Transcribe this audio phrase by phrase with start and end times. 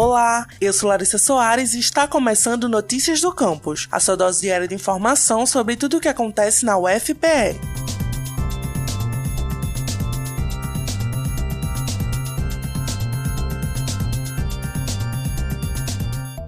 [0.00, 4.68] Olá, eu sou Larissa Soares e está começando Notícias do Campus, a sua dose diária
[4.68, 7.58] de informação sobre tudo o que acontece na UFPE.